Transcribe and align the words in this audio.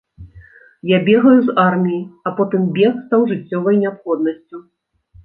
Я 0.91 0.97
бегаю 1.09 1.33
з 1.49 1.53
арміі, 1.63 1.99
а 2.29 2.33
потым 2.39 2.63
бег 2.79 2.97
стаў 3.05 3.21
жыццёвай 3.33 3.79
неабходнасцю. 3.83 4.57